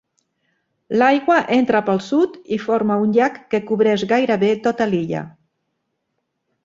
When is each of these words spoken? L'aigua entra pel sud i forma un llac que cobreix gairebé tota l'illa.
L'aigua 1.01 1.35
entra 1.57 1.81
pel 1.89 2.01
sud 2.05 2.39
i 2.57 2.59
forma 2.63 2.97
un 3.03 3.13
llac 3.19 3.37
que 3.55 3.63
cobreix 3.69 4.07
gairebé 4.13 4.51
tota 4.65 4.89
l'illa. 4.95 5.23